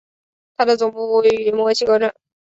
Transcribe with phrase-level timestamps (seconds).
[0.57, 2.11] 它的总部位于墨西哥城。